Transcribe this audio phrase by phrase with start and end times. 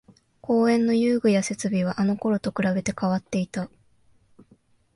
[0.41, 3.69] 公園の遊具や設備はあのころと比べて変わっていた